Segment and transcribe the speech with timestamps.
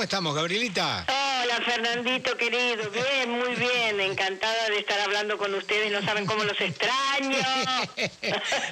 [0.00, 1.04] ¿Cómo estamos, Gabrielita?
[1.08, 2.90] Hola, Fernandito, querido.
[2.90, 4.00] Bien, muy bien.
[4.00, 5.92] Encantada de estar hablando con ustedes.
[5.92, 7.36] No saben cómo los extraño.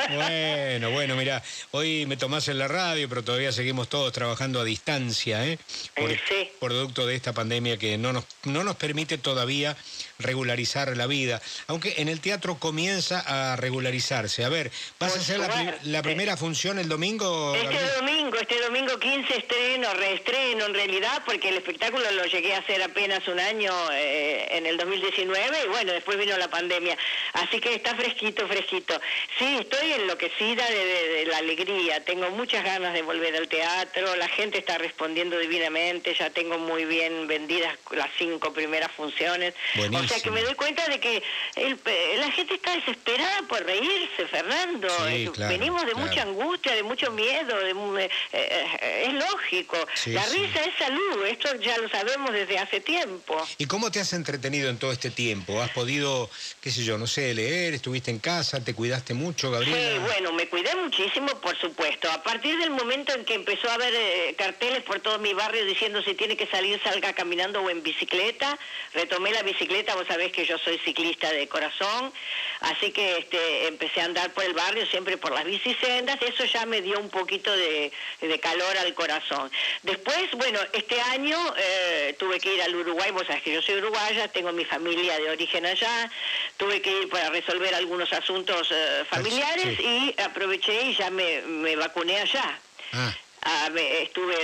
[0.17, 4.65] bueno, bueno, mira, hoy me tomás en la radio, pero todavía seguimos todos trabajando a
[4.65, 5.59] distancia, ¿eh?
[5.95, 6.49] Por, Eh, sí.
[6.59, 9.77] producto de esta pandemia que no nos, no nos permite todavía
[10.19, 11.41] regularizar la vida.
[11.67, 14.45] Aunque en el teatro comienza a regularizarse.
[14.45, 15.79] A ver, ¿vas Por a hacer la, pri- suerte.
[15.85, 17.55] la primera función el domingo?
[17.55, 17.91] Este Gabriel?
[17.99, 22.83] domingo, este domingo 15 estreno, reestreno en realidad, porque el espectáculo lo llegué a hacer
[22.83, 26.97] apenas un año eh, en el 2019 y bueno, después vino la pandemia.
[27.35, 29.01] Así que está fresquito, fresquito.
[29.39, 32.05] Sí, estoy enloquecida de, de- de la alegría.
[32.05, 34.15] Tengo muchas ganas de volver al teatro.
[34.17, 36.15] La gente está respondiendo divinamente.
[36.19, 39.55] Ya tengo muy bien vendidas las cinco primeras funciones.
[39.77, 41.23] O sea que me doy cuenta de que
[41.57, 44.89] el- eh, la gente está desesperada por reírse, Fernando.
[45.09, 46.07] Sí, claro, Venimos de claro.
[46.07, 47.71] mucha angustia, de mucho miedo, de
[48.05, 49.77] eh, eh, es lógico.
[49.95, 50.39] Sí, la sí.
[50.39, 53.47] risa es salud, esto ya lo sabemos desde hace tiempo.
[53.59, 55.61] ¿Y cómo te has entretenido en todo este tiempo?
[55.63, 56.31] ¿Has podido,
[56.61, 57.75] qué sé yo, no sé, leer?
[57.75, 58.63] ¿Estuviste en casa?
[58.63, 59.77] ¿Te cuidaste mucho, Gabriela?
[59.77, 62.11] Sí, bueno, me cuidé muchísimo, por supuesto.
[62.11, 65.65] A partir del momento en que empezó a haber eh, carteles por todo mi barrio
[65.65, 68.59] diciendo si tiene que salir, salga caminando o en bicicleta,
[68.95, 72.13] retomé la bicicleta, vos sabés que yo soy ciclista de corazón,
[72.61, 76.67] así que este, empecé a andar por el barrio, siempre por las bicisendas, eso ya
[76.67, 79.51] me dio un poquito de, de calor al corazón.
[79.83, 83.77] Después, bueno, este año eh, tuve que ir al Uruguay, vos sabés que yo soy
[83.77, 86.11] uruguaya, tengo mi familia de origen allá,
[86.57, 90.15] tuve que ir para resolver algunos asuntos eh, familiares Sí.
[90.17, 92.59] y aproveché y ya me, me vacuné allá.
[92.93, 94.35] Ah, Ah, me- estuve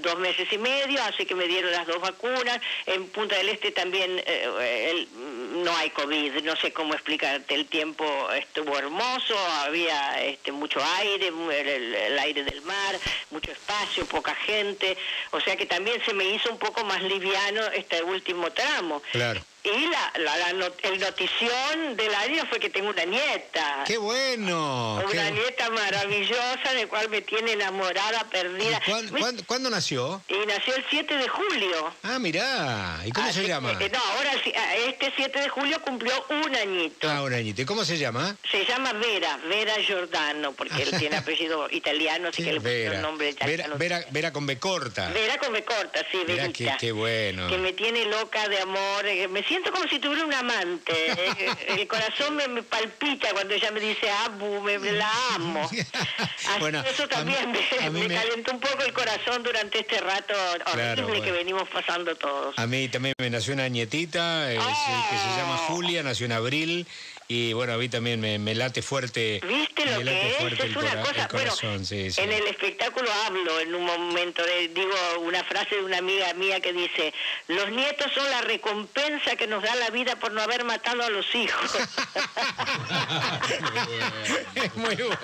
[0.00, 2.58] dos meses y medio, así que me dieron las dos vacunas.
[2.86, 7.54] En Punta del Este también eh, el- no hay COVID, no sé cómo explicarte.
[7.54, 12.98] El tiempo estuvo hermoso, había este, mucho aire, el, el- el aire del mar,
[13.30, 14.96] mucho espacio, poca gente.
[15.32, 19.02] O sea que también se me hizo un poco más liviano este último tramo.
[19.12, 19.42] claro.
[19.62, 23.84] Y la, la, la not- el notición del año fue que tengo una nieta.
[23.86, 24.96] ¡Qué bueno!
[24.96, 28.80] Una qué- nieta maravillosa, de cual me tiene enamorada, ¿Y perdida.
[28.86, 30.22] cuán- Me- cuán- ¿Cuándo nació?
[30.28, 31.92] y nació el 7 de julio.
[32.02, 33.00] Ah, mirá.
[33.04, 33.76] ¿Y cómo Así se llama?
[33.78, 37.10] que, eh, no, ahora ah, este 7 de julio cumplió un añito.
[37.10, 37.62] Ah, un añito.
[37.62, 38.36] ¿Y cómo se llama?
[38.50, 43.02] Se llama Vera, Vera Giordano, porque él tiene apellido italiano, así que le pusieron Vera.
[43.02, 43.76] nombre Vera, italiano.
[43.78, 45.08] Vera, Vera con B corta.
[45.10, 46.52] Vera con B corta, sí, Verita.
[46.52, 47.48] qué, qué bueno.
[47.48, 51.56] que me tiene loca de amor, eh, me siento como si tuviera un amante, eh,
[51.68, 55.60] el corazón me, me palpita cuando ella me dice Abu, me, me la amo.
[55.68, 59.80] Así Bueno, que eso también mí- me, me me- calentó un poco el corazón durante
[59.80, 60.34] este rato
[60.72, 62.56] horrible Claro, que venimos pasando todos.
[62.58, 65.08] A mí también me nació una nietita eh, Oh.
[65.10, 66.86] que se llama Julia, nació en abril.
[67.32, 69.40] Y bueno, a mí también me, me late fuerte.
[69.46, 70.52] ¿Viste lo que es?
[70.64, 72.20] Es una cosa, corazón, bueno, sí, sí.
[72.20, 76.58] en el espectáculo hablo en un momento, de- digo una frase de una amiga mía
[76.58, 77.14] que dice,
[77.46, 81.08] los nietos son la recompensa que nos da la vida por no haber matado a
[81.10, 81.70] los hijos.
[84.56, 85.16] Es muy bueno.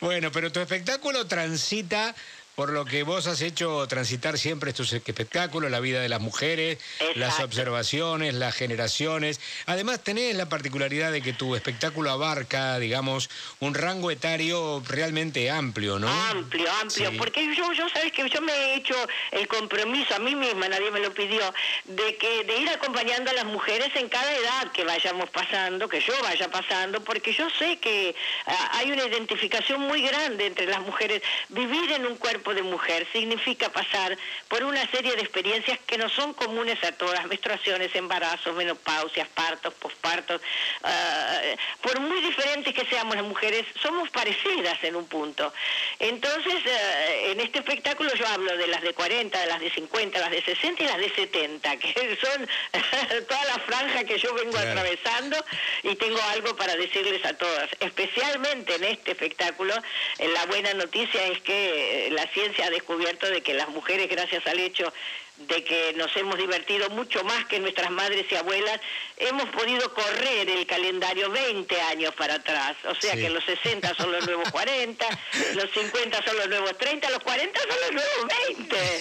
[0.00, 2.14] bueno, pero tu espectáculo transita
[2.56, 6.78] por lo que vos has hecho transitar siempre estos espectáculos, la vida de las mujeres,
[7.14, 9.40] las observaciones, las generaciones.
[9.66, 13.28] Además, tenés la particularidad de que tu espectáculo abarca, digamos,
[13.60, 16.08] un rango etario realmente amplio, ¿no?
[16.08, 17.18] Amplio, amplio, Sí.
[17.18, 18.94] porque yo, yo sabes que yo me he hecho
[19.32, 21.52] el compromiso a mí misma, nadie me lo pidió,
[21.84, 26.00] de que de ir acompañando a las mujeres en cada edad que vayamos pasando, que
[26.00, 28.14] yo vaya pasando, porque yo sé que
[28.46, 31.20] ah, hay una identificación muy grande entre las mujeres.
[31.50, 34.16] Vivir en un cuerpo de mujer significa pasar
[34.48, 39.74] por una serie de experiencias que no son comunes a todas, menstruaciones, embarazos, menopausias, partos,
[39.74, 40.40] pospartos,
[40.82, 41.40] ah,
[41.80, 45.52] por muy diferentes que seamos las mujeres, somos parecidas en un punto.
[45.98, 50.18] Entonces, eh, en este espectáculo yo hablo de las de 40, de las de 50,
[50.18, 52.48] las de 60 y las de 70, que son
[53.28, 55.36] toda la franja que yo vengo atravesando
[55.82, 57.68] y tengo algo para decirles a todas.
[57.80, 59.74] Especialmente en este espectáculo,
[60.18, 64.08] eh, la buena noticia es que eh, la ciencia ha descubierto de que las mujeres,
[64.08, 64.92] gracias al hecho
[65.36, 68.80] de que nos hemos divertido mucho más que nuestras madres y abuelas,
[69.18, 72.74] hemos podido correr el calendario 20 años para atrás.
[72.88, 73.20] O sea Sí.
[73.20, 75.06] que los 60 son los nuevos 40,
[75.54, 78.98] los 50 son los nuevos 30, los 40 son los nuevos 20.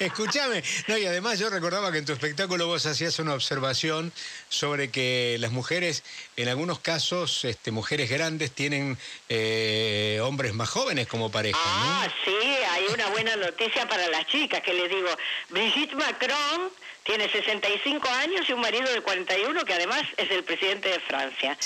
[0.04, 4.12] Escúchame, no, y además yo recordaba que en tu espectáculo vos hacías una observación
[4.48, 6.04] sobre que las mujeres,
[6.36, 8.96] en algunos casos, este, mujeres grandes, tienen
[9.28, 12.12] eh, hombres más jóvenes como pareja, Ah, ¿no?
[12.24, 15.08] sí, hay una buena noticia para las chicas, que les digo,
[15.50, 16.70] Brigitte Macron
[17.04, 21.58] tiene 65 años y un marido de 41 que además es el presidente de Francia.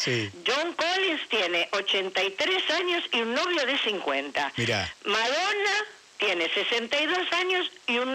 [0.46, 4.52] John Collins tiene 83 años y un novio de 50.
[4.56, 4.94] Mira.
[5.04, 5.84] Madonna
[6.18, 8.14] tiene 62 años y un,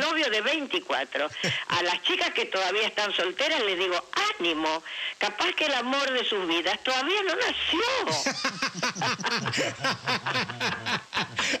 [0.00, 1.28] novio de 24.
[1.68, 4.02] A las chicas que todavía están solteras les digo,
[4.38, 4.82] ánimo,
[5.18, 7.80] capaz que el amor de sus vidas todavía no nació.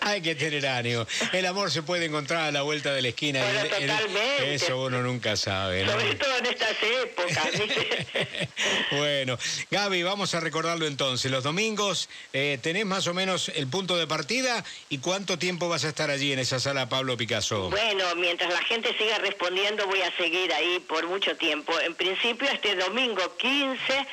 [0.00, 1.06] Hay que tener ánimo.
[1.32, 3.40] El amor se puede encontrar a la vuelta de la esquina.
[3.42, 4.54] totalmente.
[4.54, 5.86] eso uno nunca sabe.
[5.86, 7.48] Sobre todo en estas épocas.
[8.92, 9.38] bueno,
[9.70, 11.30] Gaby, vamos a recordarlo entonces.
[11.30, 15.84] Los domingos eh, tenés más o menos el punto de partida y cuánto tiempo vas
[15.84, 17.70] a estar allí en esa sala Pablo Picasso.
[17.70, 21.72] Bueno, mientras la gente siga respondiendo voy a seguir ahí por mucho tiempo.
[21.80, 24.06] En principio este domingo 15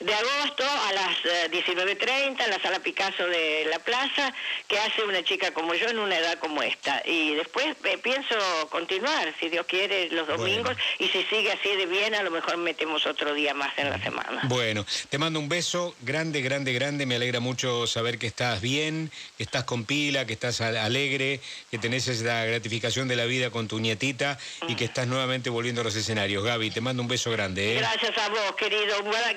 [0.00, 4.32] de agosto a las 19.30 eh, en la sala Picasso de la plaza,
[4.68, 7.02] que hace una chica como yo en una edad como esta.
[7.04, 8.36] Y después eh, pienso
[8.70, 12.56] continuar, si Dios quiere, los domingos, y si sigue así de bien, a lo mejor
[12.56, 14.42] metemos otro día más en la semana.
[14.44, 17.06] Bueno, te mando un beso grande, grande, grande.
[17.06, 21.78] Me alegra mucho saber que estás bien, que estás con pila, que estás alegre, que
[21.78, 24.38] tenés esa gratificación de la vida con tu nietita
[24.68, 26.44] y que estás nuevamente volviendo a los escenarios.
[26.44, 27.74] Gaby, te mando un beso grande.
[27.74, 27.78] ¿eh?
[27.78, 28.94] Gracias a vos, querido.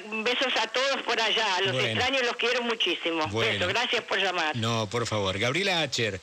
[0.09, 1.62] Un beso a todos por allá.
[1.66, 3.28] Los extraños los quiero muchísimo.
[3.28, 3.68] Bueno.
[3.68, 4.56] gracias por llamar.
[4.56, 5.38] No, por favor.
[5.38, 6.16] Gabriela Acher.